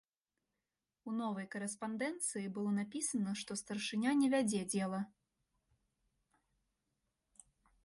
[1.09, 5.05] У новай карэспандэнцыі было напісана, што старшыня не вядзе дзела.